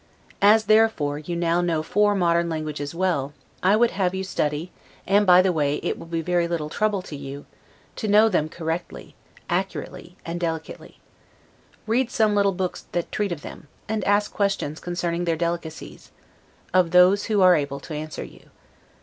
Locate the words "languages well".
2.49-3.33